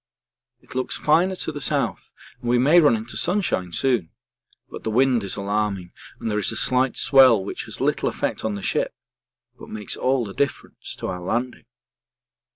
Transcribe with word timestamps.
It 0.61 0.73
looks 0.73 0.97
finer 0.97 1.35
to 1.35 1.51
the 1.51 1.61
south 1.61 2.11
and 2.41 2.49
we 2.49 2.57
may 2.57 2.79
run 2.81 2.95
into 2.95 3.15
sunshine 3.15 3.71
soon, 3.71 4.09
but 4.67 4.81
the 4.83 4.89
wind 4.89 5.23
is 5.23 5.35
alarming 5.35 5.91
and 6.19 6.27
there 6.31 6.39
is 6.39 6.51
a 6.51 6.55
slight 6.55 6.97
swell 6.97 7.45
which 7.45 7.65
has 7.65 7.79
little 7.79 8.09
effect 8.09 8.43
on 8.43 8.55
the 8.55 8.63
ship, 8.63 8.95
but 9.59 9.69
makes 9.69 9.95
all 9.95 10.25
the 10.25 10.33
difference 10.33 10.95
to 10.95 11.05
our 11.07 11.21
landing. 11.21 11.65